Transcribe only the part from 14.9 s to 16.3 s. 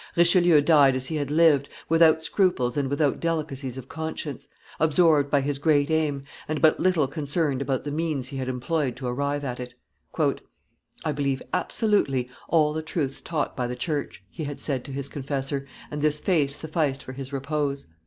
his confessor, and this